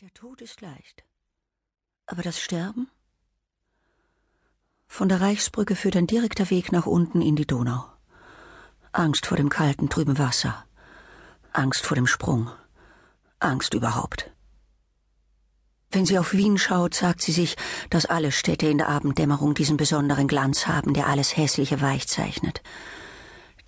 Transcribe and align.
Der 0.00 0.14
Tod 0.14 0.40
ist 0.42 0.60
leicht. 0.60 1.02
Aber 2.06 2.22
das 2.22 2.38
Sterben? 2.38 2.88
Von 4.86 5.08
der 5.08 5.20
Reichsbrücke 5.20 5.74
führt 5.74 5.96
ein 5.96 6.06
direkter 6.06 6.50
Weg 6.50 6.70
nach 6.70 6.86
unten 6.86 7.20
in 7.20 7.34
die 7.34 7.48
Donau. 7.48 7.84
Angst 8.92 9.26
vor 9.26 9.36
dem 9.36 9.48
kalten, 9.48 9.88
trüben 9.88 10.16
Wasser. 10.16 10.64
Angst 11.52 11.84
vor 11.84 11.96
dem 11.96 12.06
Sprung. 12.06 12.48
Angst 13.40 13.74
überhaupt. 13.74 14.30
Wenn 15.90 16.06
sie 16.06 16.20
auf 16.20 16.32
Wien 16.32 16.58
schaut, 16.58 16.94
sagt 16.94 17.20
sie 17.20 17.32
sich, 17.32 17.56
dass 17.90 18.06
alle 18.06 18.30
Städte 18.30 18.68
in 18.68 18.78
der 18.78 18.90
Abenddämmerung 18.90 19.54
diesen 19.54 19.76
besonderen 19.76 20.28
Glanz 20.28 20.68
haben, 20.68 20.94
der 20.94 21.08
alles 21.08 21.36
Hässliche 21.36 21.80
weich 21.80 22.06
zeichnet. 22.06 22.62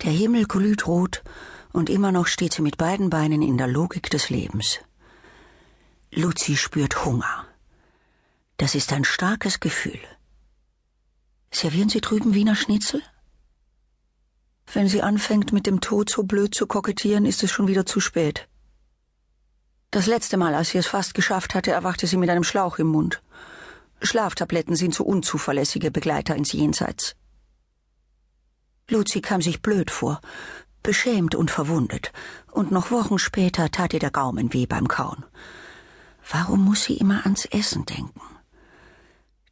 Der 0.03 0.13
Himmel 0.13 0.45
glüht 0.45 0.87
rot, 0.87 1.23
und 1.73 1.89
immer 1.89 2.13
noch 2.13 2.27
steht 2.27 2.53
sie 2.53 2.61
mit 2.61 2.77
beiden 2.77 3.09
Beinen 3.09 3.41
in 3.41 3.57
der 3.57 3.67
Logik 3.67 4.09
des 4.09 4.29
Lebens. 4.29 4.79
Luzi 6.13 6.57
spürt 6.57 7.05
Hunger. 7.05 7.45
Das 8.57 8.75
ist 8.75 8.91
ein 8.91 9.05
starkes 9.05 9.61
Gefühl. 9.61 10.01
Servieren 11.53 11.87
Sie 11.87 12.01
drüben 12.01 12.33
Wiener 12.33 12.57
Schnitzel? 12.57 13.01
Wenn 14.73 14.89
sie 14.89 15.01
anfängt, 15.01 15.53
mit 15.53 15.65
dem 15.65 15.79
Tod 15.79 16.09
so 16.09 16.23
blöd 16.23 16.53
zu 16.53 16.67
kokettieren, 16.67 17.25
ist 17.25 17.43
es 17.43 17.51
schon 17.51 17.69
wieder 17.69 17.85
zu 17.85 18.01
spät. 18.01 18.49
Das 19.89 20.05
letzte 20.05 20.35
Mal, 20.35 20.53
als 20.53 20.71
sie 20.71 20.79
es 20.79 20.87
fast 20.87 21.13
geschafft 21.13 21.55
hatte, 21.55 21.71
erwachte 21.71 22.07
sie 22.07 22.17
mit 22.17 22.29
einem 22.29 22.43
Schlauch 22.43 22.77
im 22.77 22.87
Mund. 22.87 23.21
Schlaftabletten 24.01 24.75
sind 24.75 24.93
so 24.93 25.05
unzuverlässige 25.05 25.91
Begleiter 25.91 26.35
ins 26.35 26.51
Jenseits. 26.51 27.15
Luzi 28.89 29.21
kam 29.21 29.41
sich 29.41 29.61
blöd 29.61 29.89
vor, 29.91 30.19
beschämt 30.83 31.35
und 31.35 31.51
verwundet, 31.51 32.11
und 32.51 32.69
noch 32.69 32.91
Wochen 32.91 33.17
später 33.17 33.71
tat 33.71 33.93
ihr 33.93 33.99
der 33.99 34.11
Gaumen 34.11 34.51
weh 34.53 34.65
beim 34.65 34.89
Kauen. 34.89 35.23
Warum 36.31 36.63
muss 36.63 36.83
sie 36.83 36.95
immer 36.95 37.23
ans 37.25 37.45
Essen 37.45 37.85
denken? 37.85 38.21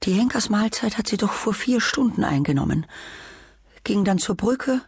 Die 0.04 0.14
Henkersmahlzeit 0.14 0.98
hat 0.98 1.08
sie 1.08 1.18
doch 1.18 1.34
vor 1.34 1.54
vier 1.54 1.82
Stunden 1.82 2.24
eingenommen, 2.24 2.86
ging 3.84 4.05
dann 4.05 4.18
zur 4.18 4.36
Brücke, 4.36 4.82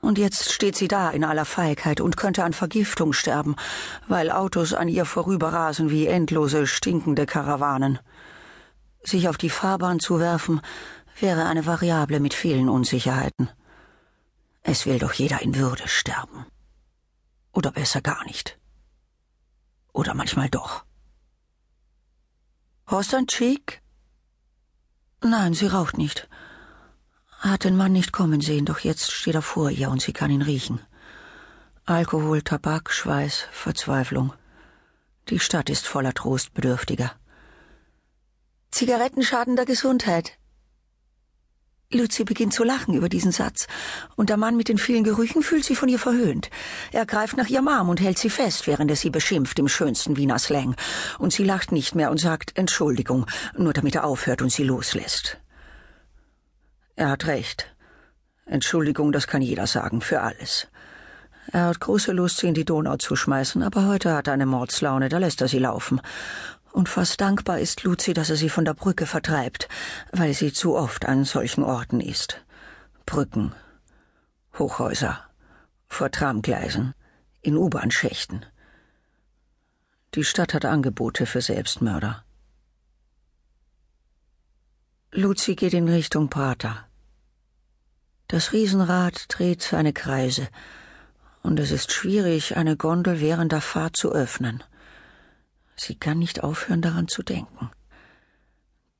und 0.00 0.18
jetzt 0.18 0.52
steht 0.52 0.76
sie 0.76 0.88
da 0.88 1.10
in 1.10 1.24
aller 1.24 1.44
Feigheit 1.44 2.00
und 2.00 2.16
könnte 2.16 2.44
an 2.44 2.52
Vergiftung 2.52 3.12
sterben, 3.12 3.56
weil 4.06 4.30
Autos 4.30 4.74
an 4.74 4.88
ihr 4.88 5.04
vorüberrasen 5.06 5.90
wie 5.90 6.06
endlose 6.06 6.66
stinkende 6.66 7.24
Karawanen. 7.24 7.98
Sich 9.02 9.28
auf 9.28 9.38
die 9.38 9.50
Fahrbahn 9.50 10.00
zu 10.00 10.20
werfen, 10.20 10.60
wäre 11.18 11.46
eine 11.46 11.64
Variable 11.64 12.20
mit 12.20 12.34
vielen 12.34 12.68
Unsicherheiten. 12.68 13.48
Es 14.62 14.84
will 14.84 14.98
doch 14.98 15.12
jeder 15.12 15.40
in 15.42 15.54
Würde 15.54 15.88
sterben. 15.88 16.46
Oder 17.52 17.70
besser 17.70 18.00
gar 18.00 18.24
nicht. 18.24 18.58
Oder 19.92 20.14
manchmal 20.14 20.50
doch. 20.50 20.83
Ein 22.86 23.26
Cheek? 23.26 23.82
Nein, 25.22 25.54
sie 25.54 25.66
raucht 25.66 25.96
nicht. 25.96 26.28
Hat 27.38 27.64
den 27.64 27.76
Mann 27.76 27.92
nicht 27.92 28.12
kommen 28.12 28.40
sehen, 28.40 28.66
doch 28.66 28.78
jetzt 28.80 29.10
steht 29.10 29.34
er 29.34 29.42
vor 29.42 29.70
ihr 29.70 29.90
und 29.90 30.02
sie 30.02 30.12
kann 30.12 30.30
ihn 30.30 30.42
riechen. 30.42 30.80
Alkohol, 31.86 32.42
Tabak, 32.42 32.90
Schweiß, 32.90 33.46
Verzweiflung. 33.52 34.32
Die 35.28 35.38
Stadt 35.38 35.70
ist 35.70 35.86
voller 35.86 36.14
Trostbedürftiger. 36.14 37.12
Zigaretten 38.70 39.22
schaden 39.22 39.56
der 39.56 39.66
Gesundheit, 39.66 40.38
Lucy 41.92 42.24
beginnt 42.24 42.52
zu 42.52 42.64
lachen 42.64 42.94
über 42.94 43.08
diesen 43.08 43.32
Satz, 43.32 43.66
und 44.16 44.30
der 44.30 44.36
Mann 44.36 44.56
mit 44.56 44.68
den 44.68 44.78
vielen 44.78 45.04
Gerüchen 45.04 45.42
fühlt 45.42 45.64
sich 45.64 45.78
von 45.78 45.88
ihr 45.88 45.98
verhöhnt. 45.98 46.50
Er 46.92 47.06
greift 47.06 47.36
nach 47.36 47.48
ihrem 47.48 47.68
Arm 47.68 47.88
und 47.88 48.00
hält 48.00 48.18
sie 48.18 48.30
fest, 48.30 48.66
während 48.66 48.90
er 48.90 48.96
sie 48.96 49.10
beschimpft 49.10 49.58
im 49.58 49.68
schönsten 49.68 50.16
Wiener 50.16 50.38
Slang. 50.38 50.74
Und 51.18 51.32
sie 51.32 51.44
lacht 51.44 51.72
nicht 51.72 51.94
mehr 51.94 52.10
und 52.10 52.18
sagt 52.18 52.56
Entschuldigung, 52.56 53.26
nur 53.56 53.72
damit 53.72 53.94
er 53.94 54.04
aufhört 54.04 54.42
und 54.42 54.50
sie 54.50 54.64
loslässt. 54.64 55.38
Er 56.96 57.10
hat 57.10 57.26
recht. 57.26 57.74
Entschuldigung, 58.46 59.12
das 59.12 59.26
kann 59.26 59.42
jeder 59.42 59.66
sagen, 59.66 60.00
für 60.00 60.20
alles. 60.20 60.68
Er 61.52 61.66
hat 61.66 61.80
große 61.80 62.12
Lust, 62.12 62.38
sie 62.38 62.48
in 62.48 62.54
die 62.54 62.64
Donau 62.64 62.96
zu 62.96 63.16
schmeißen, 63.16 63.62
aber 63.62 63.86
heute 63.86 64.14
hat 64.14 64.26
er 64.26 64.32
eine 64.32 64.46
Mordslaune, 64.46 65.08
da 65.08 65.18
lässt 65.18 65.40
er 65.40 65.48
sie 65.48 65.58
laufen 65.58 66.00
und 66.74 66.88
fast 66.88 67.20
dankbar 67.20 67.60
ist 67.60 67.84
Luzi, 67.84 68.14
dass 68.14 68.30
er 68.30 68.36
sie 68.36 68.48
von 68.48 68.64
der 68.64 68.74
Brücke 68.74 69.06
vertreibt, 69.06 69.68
weil 70.10 70.34
sie 70.34 70.52
zu 70.52 70.74
oft 70.74 71.06
an 71.06 71.24
solchen 71.24 71.62
Orten 71.62 72.00
ist. 72.00 72.44
Brücken, 73.06 73.54
Hochhäuser, 74.58 75.22
vor 75.86 76.10
Tramgleisen, 76.10 76.92
in 77.42 77.56
U-Bahn-Schächten. 77.56 78.44
Die 80.16 80.24
Stadt 80.24 80.52
hat 80.52 80.64
Angebote 80.64 81.26
für 81.26 81.40
Selbstmörder. 81.40 82.24
Luzi 85.12 85.54
geht 85.54 85.74
in 85.74 85.88
Richtung 85.88 86.28
Prater. 86.28 86.88
Das 88.26 88.52
Riesenrad 88.52 89.26
dreht 89.28 89.62
seine 89.62 89.92
Kreise, 89.92 90.48
und 91.40 91.60
es 91.60 91.70
ist 91.70 91.92
schwierig, 91.92 92.56
eine 92.56 92.76
Gondel 92.76 93.20
während 93.20 93.52
der 93.52 93.60
Fahrt 93.60 93.96
zu 93.96 94.10
öffnen. 94.10 94.64
Sie 95.76 95.96
kann 95.96 96.18
nicht 96.18 96.42
aufhören 96.42 96.82
daran 96.82 97.08
zu 97.08 97.22
denken. 97.22 97.70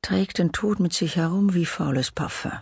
Trägt 0.03 0.39
den 0.39 0.53
Tod 0.53 0.81
mit 0.81 0.93
sich 0.93 1.17
herum 1.17 1.55
wie 1.55 1.67
faules 1.67 2.11
Parfum. 2.11 2.53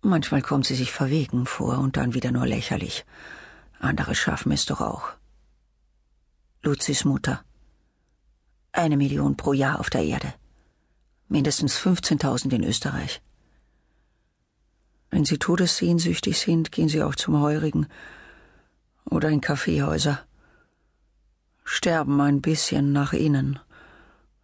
Manchmal 0.00 0.42
kommt 0.42 0.66
sie 0.66 0.76
sich 0.76 0.92
verwegen 0.92 1.44
vor 1.46 1.78
und 1.78 1.96
dann 1.96 2.14
wieder 2.14 2.30
nur 2.30 2.46
lächerlich. 2.46 3.04
Andere 3.80 4.14
schaffen 4.14 4.52
es 4.52 4.64
doch 4.66 4.80
auch. 4.80 5.12
Luzis 6.62 7.04
Mutter. 7.04 7.44
Eine 8.72 8.96
Million 8.96 9.36
pro 9.36 9.52
Jahr 9.52 9.80
auf 9.80 9.90
der 9.90 10.04
Erde. 10.04 10.32
Mindestens 11.28 11.78
15.000 11.78 12.52
in 12.52 12.64
Österreich. 12.64 13.20
Wenn 15.10 15.24
sie 15.24 15.38
todessehnsüchtig 15.38 16.38
sind, 16.38 16.70
gehen 16.70 16.88
sie 16.88 17.02
auch 17.02 17.14
zum 17.14 17.40
Heurigen 17.40 17.88
oder 19.04 19.28
in 19.30 19.40
Kaffeehäuser 19.40 20.27
sterben 21.68 22.18
ein 22.22 22.40
bisschen 22.40 22.92
nach 22.92 23.12
innen, 23.12 23.60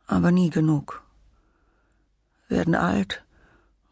aber 0.07 0.31
nie 0.31 0.51
genug, 0.51 1.03
werden 2.49 2.75
alt 2.75 3.25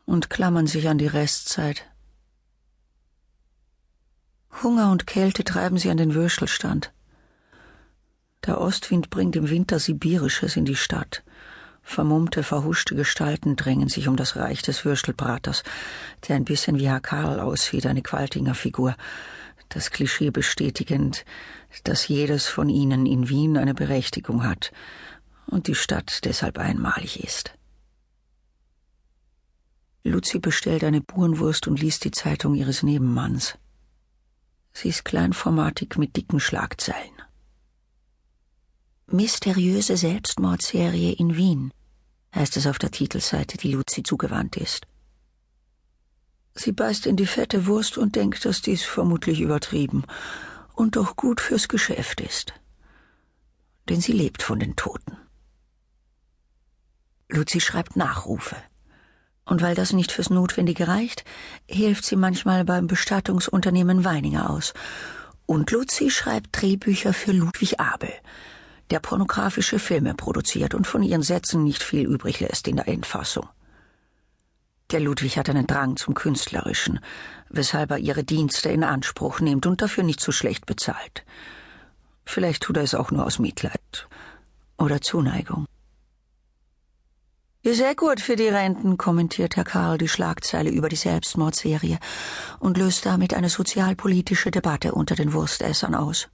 und 0.04 0.28
klammern 0.28 0.66
sich 0.66 0.86
an 0.88 0.98
die 0.98 1.06
Restzeit. 1.06 1.86
Hunger 4.62 4.92
und 4.92 5.06
Kälte 5.06 5.44
treiben 5.44 5.78
sie 5.78 5.88
an 5.88 5.96
den 5.96 6.14
Würstelstand. 6.14 6.92
Der 8.44 8.60
Ostwind 8.60 9.08
bringt 9.08 9.34
im 9.34 9.48
Winter 9.48 9.78
Sibirisches 9.78 10.56
in 10.56 10.66
die 10.66 10.76
Stadt. 10.76 11.22
Vermummte, 11.82 12.42
verhuschte 12.42 12.94
Gestalten 12.94 13.56
drängen 13.56 13.88
sich 13.88 14.08
um 14.08 14.16
das 14.16 14.36
Reich 14.36 14.60
des 14.60 14.84
Würstelbraters, 14.84 15.62
der 16.28 16.36
ein 16.36 16.44
bisschen 16.44 16.78
wie 16.78 16.86
Herr 16.86 17.00
Karl 17.00 17.40
aussieht, 17.40 17.86
eine 17.86 18.02
Qualtinger 18.02 18.54
Figur 18.54 18.94
das 19.74 19.90
Klischee 19.90 20.30
bestätigend, 20.30 21.24
dass 21.84 22.08
jedes 22.08 22.46
von 22.46 22.68
ihnen 22.68 23.06
in 23.06 23.28
Wien 23.28 23.56
eine 23.56 23.74
Berechtigung 23.74 24.44
hat 24.44 24.72
und 25.46 25.66
die 25.66 25.74
Stadt 25.74 26.20
deshalb 26.24 26.58
einmalig 26.58 27.22
ist. 27.22 27.54
Luzi 30.04 30.38
bestellt 30.38 30.84
eine 30.84 31.00
Burenwurst 31.00 31.68
und 31.68 31.80
liest 31.80 32.04
die 32.04 32.10
Zeitung 32.10 32.54
ihres 32.54 32.82
Nebenmanns. 32.82 33.56
Sie 34.72 34.88
ist 34.88 35.04
kleinformatig 35.04 35.96
mit 35.96 36.16
dicken 36.16 36.40
Schlagzeilen. 36.40 37.22
Mysteriöse 39.06 39.96
Selbstmordserie 39.96 41.12
in 41.12 41.36
Wien, 41.36 41.72
heißt 42.34 42.56
es 42.56 42.66
auf 42.66 42.78
der 42.78 42.90
Titelseite, 42.90 43.58
die 43.58 43.72
Luzi 43.72 44.02
zugewandt 44.02 44.56
ist. 44.56 44.86
Sie 46.54 46.72
beißt 46.72 47.06
in 47.06 47.16
die 47.16 47.26
fette 47.26 47.66
Wurst 47.66 47.96
und 47.96 48.14
denkt, 48.16 48.44
dass 48.44 48.60
dies 48.60 48.82
vermutlich 48.82 49.40
übertrieben 49.40 50.04
und 50.74 50.96
doch 50.96 51.16
gut 51.16 51.40
fürs 51.40 51.68
Geschäft 51.68 52.20
ist. 52.20 52.52
Denn 53.88 54.00
sie 54.00 54.12
lebt 54.12 54.42
von 54.42 54.60
den 54.60 54.76
Toten. 54.76 55.16
Luzi 57.28 57.60
schreibt 57.60 57.96
Nachrufe. 57.96 58.56
Und 59.44 59.62
weil 59.62 59.74
das 59.74 59.92
nicht 59.92 60.12
fürs 60.12 60.30
Notwendige 60.30 60.86
reicht, 60.86 61.24
hilft 61.68 62.04
sie 62.04 62.16
manchmal 62.16 62.64
beim 62.64 62.86
Bestattungsunternehmen 62.86 64.04
Weininger 64.04 64.50
aus. 64.50 64.72
Und 65.46 65.70
Luzi 65.70 66.10
schreibt 66.10 66.50
Drehbücher 66.52 67.12
für 67.12 67.32
Ludwig 67.32 67.80
Abel, 67.80 68.12
der 68.90 69.00
pornografische 69.00 69.78
Filme 69.78 70.14
produziert 70.14 70.74
und 70.74 70.86
von 70.86 71.02
ihren 71.02 71.22
Sätzen 71.22 71.64
nicht 71.64 71.82
viel 71.82 72.06
übrig 72.06 72.40
lässt 72.40 72.68
in 72.68 72.76
der 72.76 72.86
Endfassung. 72.86 73.48
Der 74.92 75.00
Ludwig 75.00 75.38
hat 75.38 75.48
einen 75.48 75.66
Drang 75.66 75.96
zum 75.96 76.12
Künstlerischen, 76.12 77.00
weshalb 77.48 77.90
er 77.92 77.98
ihre 77.98 78.24
Dienste 78.24 78.68
in 78.68 78.84
Anspruch 78.84 79.40
nimmt 79.40 79.66
und 79.66 79.80
dafür 79.80 80.04
nicht 80.04 80.20
so 80.20 80.32
schlecht 80.32 80.66
bezahlt. 80.66 81.24
Vielleicht 82.26 82.62
tut 82.62 82.76
er 82.76 82.82
es 82.82 82.94
auch 82.94 83.10
nur 83.10 83.24
aus 83.24 83.38
Mitleid 83.38 84.08
oder 84.76 85.00
Zuneigung. 85.00 85.64
Sehr 87.64 87.94
gut 87.94 88.20
für 88.20 88.36
die 88.36 88.48
Renten, 88.48 88.98
kommentiert 88.98 89.56
Herr 89.56 89.64
Karl 89.64 89.96
die 89.96 90.08
Schlagzeile 90.08 90.68
über 90.68 90.88
die 90.88 90.96
Selbstmordserie 90.96 91.98
und 92.58 92.76
löst 92.76 93.06
damit 93.06 93.32
eine 93.32 93.48
sozialpolitische 93.48 94.50
Debatte 94.50 94.92
unter 94.92 95.14
den 95.14 95.32
Wurstessern 95.32 95.94
aus. 95.94 96.28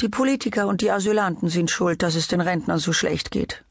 Die 0.00 0.08
Politiker 0.08 0.68
und 0.68 0.80
die 0.80 0.90
Asylanten 0.90 1.50
sind 1.50 1.70
schuld, 1.70 2.02
dass 2.02 2.14
es 2.14 2.28
den 2.28 2.40
Rentnern 2.40 2.78
so 2.78 2.92
schlecht 2.92 3.30
geht. 3.30 3.64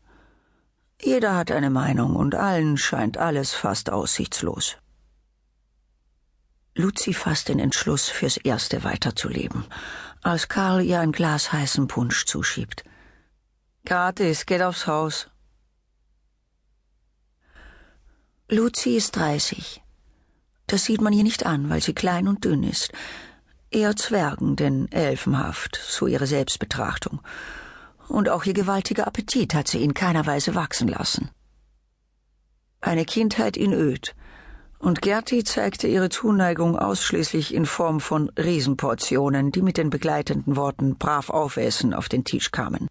Jeder 1.04 1.36
hat 1.36 1.52
eine 1.52 1.70
Meinung 1.70 2.16
und 2.16 2.34
allen 2.34 2.78
scheint 2.78 3.18
alles 3.18 3.54
fast 3.54 3.90
aussichtslos. 3.90 4.78
Luzi 6.76 7.14
fasst 7.14 7.50
den 7.50 7.60
Entschluss, 7.60 8.08
fürs 8.08 8.38
Erste 8.38 8.86
weiterzuleben, 8.86 9.66
als 10.22 10.48
Karl 10.48 10.82
ihr 10.82 11.02
ein 11.02 11.12
Glas 11.12 11.52
heißen 11.52 11.88
Punsch 11.88 12.26
zuschiebt. 12.26 12.86
Gratis, 13.86 14.46
geht 14.46 14.62
aufs 14.62 14.88
Haus. 14.88 15.28
Luzi 18.50 18.96
ist 18.96 19.16
dreißig. 19.18 19.82
Das 20.68 20.86
sieht 20.86 21.02
man 21.02 21.12
ihr 21.12 21.24
nicht 21.24 21.46
an, 21.46 21.70
weil 21.70 21.82
sie 21.82 21.94
klein 21.94 22.30
und 22.30 22.46
dünn 22.46 22.64
ist. 22.64 22.94
Eher 23.70 23.96
Zwergen, 23.98 24.56
denn 24.56 24.90
elfenhaft, 24.92 25.76
so 25.86 26.08
ihre 26.08 26.28
Selbstbetrachtung. 26.28 27.22
Und 28.08 28.30
auch 28.30 28.46
ihr 28.46 28.54
gewaltiger 28.54 29.08
Appetit 29.08 29.54
hat 29.54 29.68
sie 29.68 29.84
in 29.84 29.94
keiner 29.94 30.26
Weise 30.26 30.56
wachsen 30.56 30.88
lassen. 30.88 31.30
Eine 32.82 33.06
Kindheit 33.06 33.58
in 33.58 33.74
Öd. 33.74 34.16
Und 34.78 35.02
Gerti 35.02 35.46
zeigte 35.46 35.88
ihre 35.88 36.10
Zuneigung 36.10 36.78
ausschließlich 36.78 37.54
in 37.54 37.66
Form 37.66 38.02
von 38.02 38.30
Riesenportionen, 38.38 39.54
die 39.54 39.62
mit 39.62 39.78
den 39.78 39.90
begleitenden 39.90 40.58
Worten 40.58 40.98
brav 40.98 41.30
aufessen 41.30 41.94
auf 41.94 42.10
den 42.10 42.26
Tisch 42.26 42.52
kamen. 42.52 42.90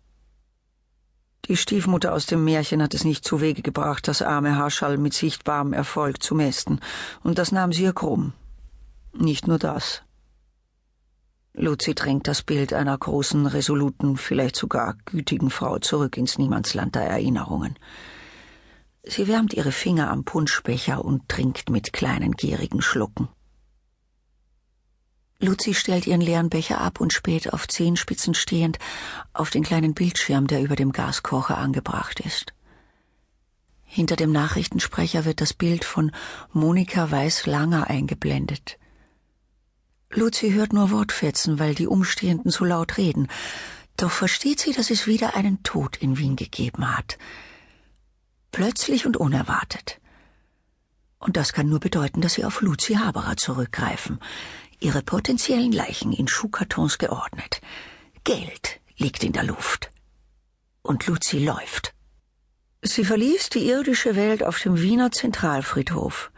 Die 1.47 1.56
Stiefmutter 1.56 2.14
aus 2.14 2.25
dem 2.25 2.44
Märchen 2.44 2.82
hat 2.82 2.94
es 2.94 3.05
nicht 3.05 3.25
zu 3.25 3.43
Wege 3.43 3.62
gebracht, 3.62 4.09
das 4.09 4.23
arme 4.23 4.56
Haarschall 4.56 4.97
mit 4.97 5.12
sichtbarem 5.12 5.73
Erfolg 5.73 6.23
zu 6.23 6.35
mästen, 6.35 6.81
und 7.23 7.37
das 7.37 7.53
nahm 7.53 7.73
sie 7.73 7.82
ihr 7.82 7.93
krumm. 7.93 8.32
Nicht 9.12 9.47
nur 9.47 9.59
das. 9.59 10.03
Luzi 11.62 11.94
drängt 11.94 12.26
das 12.26 12.43
Bild 12.43 12.73
einer 12.73 12.99
großen, 12.99 13.47
resoluten, 13.47 14.17
vielleicht 14.17 14.56
sogar 14.56 14.97
gütigen 15.05 15.49
Frau 15.49 15.79
zurück 15.79 16.17
ins 16.17 16.37
Niemandsland 16.37 16.97
der 16.97 17.05
Erinnerungen. 17.05 17.79
Sie 19.05 19.29
wärmt 19.29 19.55
ihre 19.55 19.70
Finger 19.70 20.11
am 20.11 20.25
Punschbecher 20.25 21.05
und 21.05 21.29
trinkt 21.29 21.70
mit 21.70 21.93
kleinen 21.93 22.32
gierigen 22.32 22.82
Schlucken. 22.82 23.29
Luzi 25.38 25.75
stellt 25.75 26.09
ihren 26.09 26.20
leeren 26.20 26.50
Becher 26.50 26.81
ab 26.81 27.00
und 27.00 27.12
späht 27.12 27.53
auf 27.53 27.69
Zehenspitzen 27.69 28.35
stehend 28.35 28.81
auf 29.32 29.50
den 29.50 29.62
kleinen 29.62 29.94
Bildschirm, 29.94 30.49
der 30.49 30.62
über 30.62 30.75
dem 30.75 30.91
Gaskocher 30.91 31.59
angebracht 31.59 32.19
ist. 32.19 32.55
Hinter 33.85 34.17
dem 34.17 34.32
Nachrichtensprecher 34.32 35.25
wird 35.25 35.41
das 35.41 35.55
Bild 35.55 35.85
von 35.85 36.11
Monika 36.53 37.12
Weiß-Langer 37.12 37.88
eingeblendet. 37.88 38.79
Luzi 40.14 40.53
hört 40.53 40.73
nur 40.73 40.91
Wortfetzen, 40.91 41.59
weil 41.59 41.75
die 41.75 41.87
Umstehenden 41.87 42.50
so 42.50 42.64
laut 42.64 42.99
reden. 42.99 43.29
Doch 43.97 44.11
versteht 44.11 44.61
sie, 44.61 44.73
dass 44.73 44.91
es 44.91 45.06
wieder 45.06 45.35
einen 45.35 45.62
Tod 45.62 45.97
in 45.97 46.19
Wien 46.19 46.37
gegeben 46.37 46.97
hat. 46.97 47.19
Plötzlich 48.50 49.06
und 49.06 49.17
unerwartet. 49.17 50.00
Und 51.19 51.37
das 51.37 51.53
kann 51.53 51.69
nur 51.69 51.81
bedeuten, 51.81 52.20
dass 52.20 52.35
sie 52.35 52.44
auf 52.44 52.61
Luzi 52.61 52.94
Haberer 52.94 53.37
zurückgreifen 53.37 54.19
ihre 54.82 55.03
potenziellen 55.03 55.73
Leichen 55.73 56.12
in 56.12 56.29
Schuhkartons 56.29 56.99
geordnet. 56.99 57.61
Geld 58.25 58.81
liegt 58.97 59.23
in 59.23 59.32
der 59.32 59.44
Luft. 59.44 59.91
Und 60.82 61.06
Luzi 61.06 61.38
läuft. 61.38 61.94
Sie 62.82 63.05
verließ 63.05 63.50
die 63.50 63.69
irdische 63.69 64.17
Welt 64.17 64.43
auf 64.43 64.59
dem 64.59 64.81
Wiener 64.81 65.12
Zentralfriedhof. 65.12 66.31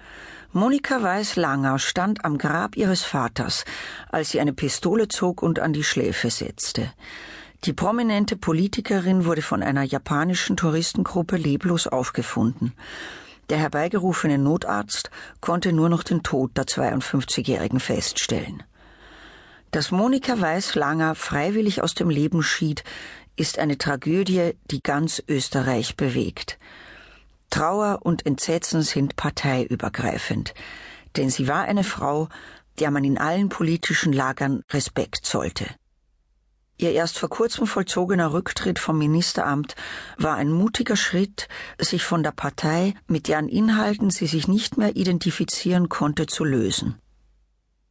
Monika 0.57 1.03
Weiß-Langer 1.03 1.81
stand 1.81 2.25
am 2.25 2.39
Grab 2.39 2.77
ihres 2.77 3.03
Vaters, 3.03 3.65
als 4.13 4.31
sie 4.31 4.39
eine 4.39 4.53
Pistole 4.53 5.09
zog 5.09 5.43
und 5.43 5.59
an 5.59 5.73
die 5.73 5.83
Schläfe 5.83 6.31
setzte. 6.31 6.93
Die 7.65 7.73
prominente 7.73 8.37
Politikerin 8.37 9.25
wurde 9.25 9.43
von 9.43 9.65
einer 9.65 9.83
japanischen 9.83 10.57
Touristengruppe 10.57 11.39
leblos 11.39 11.89
aufgefunden. 11.89 12.73
Der 13.51 13.59
herbeigerufene 13.59 14.39
Notarzt 14.39 15.11
konnte 15.41 15.73
nur 15.73 15.89
noch 15.89 16.05
den 16.05 16.23
Tod 16.23 16.57
der 16.57 16.67
52-Jährigen 16.67 17.81
feststellen. 17.81 18.63
Dass 19.73 19.91
Monika 19.91 20.41
Weiß-Langer 20.41 21.17
freiwillig 21.17 21.83
aus 21.83 21.95
dem 21.95 22.11
Leben 22.11 22.45
schied, 22.45 22.85
ist 23.35 23.59
eine 23.59 23.77
Tragödie, 23.77 24.53
die 24.71 24.85
ganz 24.85 25.21
Österreich 25.27 25.97
bewegt. 25.97 26.59
Trauer 27.55 28.01
und 28.03 28.27
Entsetzen 28.27 28.83
sind 28.83 29.15
parteiübergreifend, 29.15 30.55
denn 31.15 31.31
sie 31.31 31.47
war 31.47 31.63
eine 31.63 31.85
Frau, 31.85 32.29
der 32.81 32.91
man 32.91 33.05
in 33.05 33.17
allen 33.17 33.49
politischen 33.49 34.13
Lagern 34.13 34.65
Respekt 34.73 35.25
zollte. 35.25 35.67
Ihr 36.79 36.91
erst 36.91 37.17
vor 37.17 37.29
kurzem 37.29 37.69
vollzogener 37.69 38.33
Rücktritt 38.33 38.81
vom 38.81 38.99
Ministeramt 38.99 39.77
war 40.19 40.35
ein 40.35 40.51
mutiger 40.51 40.97
Schritt, 40.97 41.47
sich 41.79 42.03
von 42.03 42.25
der 42.25 42.33
Partei, 42.33 42.95
mit 43.07 43.29
deren 43.29 43.49
Inhalten 43.49 44.11
sie 44.11 44.27
sich 44.27 44.49
nicht 44.49 44.77
mehr 44.77 44.97
identifizieren 44.97 45.89
konnte, 45.89 46.27
zu 46.27 46.43
lösen. 46.43 46.97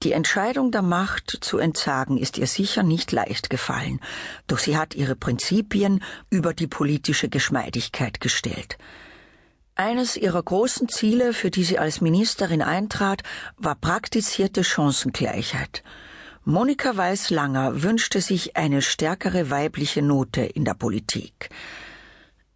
Die 0.01 0.11
Entscheidung 0.11 0.73
der 0.73 0.81
Macht 0.81 1.37
zu 1.39 1.57
entsagen 1.57 2.17
ist 2.17 2.37
ihr 2.37 2.47
sicher 2.47 2.83
nicht 2.83 3.13
leicht 3.13 3.49
gefallen, 3.49 4.01
doch 4.47 4.59
sie 4.59 4.75
hat 4.75 4.93
ihre 4.93 5.15
Prinzipien 5.15 6.03
über 6.29 6.53
die 6.53 6.67
politische 6.67 7.29
Geschmeidigkeit 7.29 8.19
gestellt. 8.19 8.77
Eines 9.75 10.17
ihrer 10.17 10.43
großen 10.43 10.87
Ziele, 10.87 11.33
für 11.33 11.49
die 11.49 11.63
sie 11.63 11.79
als 11.79 11.99
Ministerin 11.99 12.61
eintrat, 12.61 13.23
war 13.57 13.73
praktizierte 13.73 14.63
Chancengleichheit. 14.63 15.83
Monika 16.45 16.95
Weiß-Langer 16.95 17.81
wünschte 17.81 18.21
sich 18.21 18.55
eine 18.55 18.83
stärkere 18.83 19.49
weibliche 19.49 20.03
Note 20.03 20.41
in 20.41 20.63
der 20.63 20.75
Politik. 20.75 21.49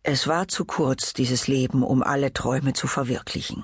Es 0.03 0.27
war 0.27 0.47
zu 0.47 0.65
kurz, 0.65 1.13
dieses 1.13 1.47
Leben, 1.47 1.81
um 1.81 2.03
alle 2.03 2.33
Träume 2.33 2.73
zu 2.73 2.85
verwirklichen. 2.85 3.63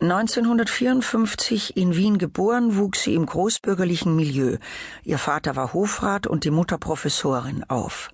1954 0.00 1.76
in 1.76 1.94
Wien 1.94 2.18
geboren, 2.18 2.76
wuchs 2.76 3.04
sie 3.04 3.14
im 3.14 3.24
großbürgerlichen 3.24 4.16
Milieu. 4.16 4.56
Ihr 5.04 5.18
Vater 5.18 5.54
war 5.54 5.72
Hofrat 5.72 6.26
und 6.26 6.42
die 6.42 6.50
Mutter 6.50 6.76
Professorin 6.76 7.62
auf. 7.68 8.10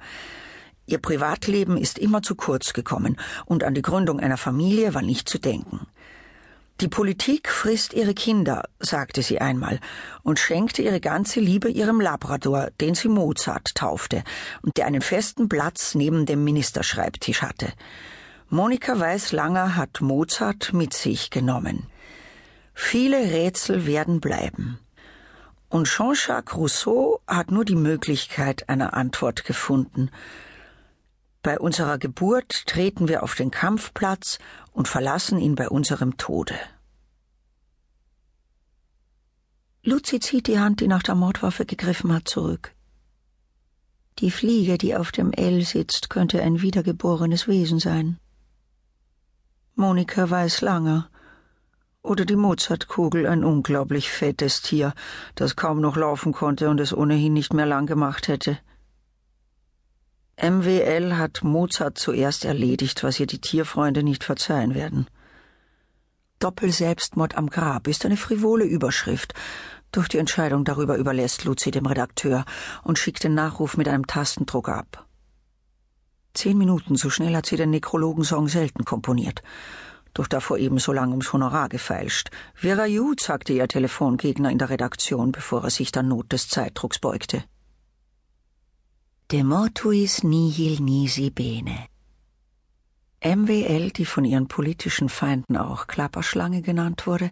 Ihr 0.87 0.99
Privatleben 0.99 1.76
ist 1.76 1.99
immer 1.99 2.23
zu 2.23 2.34
kurz 2.34 2.73
gekommen 2.73 3.17
und 3.46 3.64
an 3.64 3.75
die 3.75 3.82
Gründung 3.82 4.20
einer 4.20 4.37
Familie 4.37 4.94
war 4.94 5.02
nicht 5.02 5.29
zu 5.29 5.38
denken. 5.38 5.87
Die 6.81 6.88
Politik 6.88 7.49
frisst 7.49 7.93
ihre 7.93 8.14
Kinder, 8.14 8.64
sagte 8.81 9.23
sie 9.23 9.40
einmal, 9.40 9.79
und 10.25 10.40
schenkte 10.40 10.82
ihre 10.82 11.00
ganze 11.00 11.38
Liebe 11.38 11.69
ihrem 11.70 12.00
Labrador, 12.00 12.70
den 12.81 12.96
sie 12.96 13.08
Mozart 13.08 13.76
taufte 13.76 14.25
und 14.62 14.76
der 14.76 14.87
einen 14.87 15.02
festen 15.02 15.49
Platz 15.49 15.94
neben 15.94 16.26
dem 16.26 16.43
Ministerschreibtisch 16.43 17.43
hatte. 17.43 17.72
Monika 18.48 18.98
Weiß-Langer 18.98 19.77
hat 19.77 20.01
Mozart 20.01 20.72
mit 20.72 20.93
sich 20.93 21.31
genommen. 21.31 21.86
Viele 22.74 23.17
Rätsel 23.17 23.86
werden 23.86 24.20
bleiben. 24.20 24.79
Und 25.69 25.86
Jean-Jacques 25.86 26.56
Rousseau 26.56 27.20
hat 27.27 27.51
nur 27.51 27.65
die 27.65 27.77
Möglichkeit 27.77 28.69
einer 28.69 28.94
Antwort 28.94 29.44
gefunden. 29.44 30.10
Bei 31.43 31.58
unserer 31.58 31.99
Geburt 31.99 32.67
treten 32.67 33.08
wir 33.08 33.25
auf 33.25 33.34
den 33.34 33.51
Kampfplatz 33.51 34.39
und 34.72 34.87
verlassen 34.87 35.39
ihn 35.39 35.56
bei 35.56 35.69
unserem 35.69 36.17
Tode. 36.17 36.55
Luzi 39.82 40.20
zieht 40.20 40.46
die 40.46 40.61
Hand, 40.61 40.81
die 40.81 40.87
nach 40.87 41.03
der 41.03 41.17
Mordwaffe 41.17 41.67
gegriffen 41.67 42.13
hat, 42.13 42.29
zurück. 42.29 42.72
Die 44.20 44.31
Fliege, 44.31 44.79
die 44.79 44.94
auf 44.94 45.11
dem 45.11 45.32
L 45.32 45.65
sitzt, 45.65 46.11
könnte 46.11 46.41
ein 46.41 46.63
wiedergeborenes 46.63 47.49
Wesen 47.49 47.81
sein. 47.81 48.20
Monika 49.75 50.31
weiß 50.31 50.61
langer. 50.61 51.08
Oder 52.03 52.25
die 52.25 52.37
Mozartkugel, 52.37 53.27
ein 53.27 53.43
unglaublich 53.43 54.11
fettes 54.11 54.63
Tier, 54.63 54.94
das 55.34 55.56
kaum 55.56 55.81
noch 55.81 55.96
laufen 55.96 56.32
konnte 56.32 56.70
und 56.70 56.79
es 56.79 56.96
ohnehin 56.96 57.32
nicht 57.32 57.53
mehr 57.53 57.67
lang 57.67 57.87
gemacht 57.87 58.29
hätte. 58.29 58.58
MWL 60.41 61.19
hat 61.19 61.44
Mozart 61.44 61.98
zuerst 61.98 62.44
erledigt, 62.44 63.05
was 63.05 63.20
ihr 63.20 63.27
die 63.27 63.41
Tierfreunde 63.41 64.03
nicht 64.03 64.24
verzeihen 64.24 64.74
werden. 64.74 65.06
Doppelselbstmord 66.39 67.36
am 67.36 67.51
Grab 67.51 67.86
ist 67.86 68.05
eine 68.06 68.17
frivole 68.17 68.65
Überschrift, 68.65 69.34
doch 69.93 70.08
die 70.08 70.19
Entscheidung 70.19 70.65
darüber 70.65 70.96
überlässt 70.96 71.44
Luzi 71.44 71.70
dem 71.70 71.86
Redakteur 71.86 72.44
und 72.82 72.98
schickt 72.98 73.22
den 73.22 73.34
Nachruf 73.34 73.77
mit 73.77 73.89
einem 73.89 74.06
Tastendruck 74.06 74.70
ab. 74.70 75.06
Zehn 76.34 76.56
Minuten, 76.56 76.96
so 76.96 77.10
schnell 77.10 77.36
hat 77.36 77.44
sie 77.44 77.56
den 77.56 77.70
Nekrologensong 77.70 78.48
selten 78.48 78.86
komponiert. 78.86 79.43
Doch 80.15 80.27
davor 80.27 80.56
ebenso 80.56 80.93
lang 80.93 81.10
ums 81.10 81.32
Honorar 81.32 81.69
gefeilscht. 81.69 82.31
Vera 82.55 82.86
Jud, 82.86 83.20
sagte 83.20 83.53
ihr 83.53 83.69
Telefongegner 83.69 84.51
in 84.51 84.58
der 84.58 84.70
Redaktion, 84.70 85.31
bevor 85.31 85.65
er 85.65 85.70
sich 85.70 85.93
der 85.93 86.03
Not 86.03 86.32
des 86.32 86.48
Zeitdrucks 86.48 86.98
beugte. 86.98 87.44
De 89.32 89.43
mortuis 89.43 90.22
nihil 90.22 90.82
nisi 90.82 91.31
bene. 91.31 91.89
MWL, 93.24 93.91
die 93.91 94.05
von 94.05 94.27
ihren 94.27 94.46
politischen 94.46 95.08
Feinden 95.08 95.56
auch 95.56 95.86
Klapperschlange 95.86 96.60
genannt 96.60 97.06
wurde, 97.06 97.31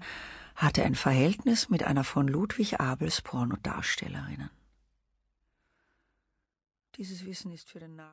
hatte 0.54 0.82
ein 0.82 0.94
Verhältnis 0.94 1.68
mit 1.68 1.82
einer 1.82 2.04
von 2.04 2.26
Ludwig 2.26 2.80
Abels 2.80 3.20
Pornodarstellerinnen. 3.20 4.48
Dieses 6.96 7.26
Wissen 7.26 7.52
ist 7.52 7.68
für 7.68 7.80
den 7.80 7.96
Nach 7.96 8.08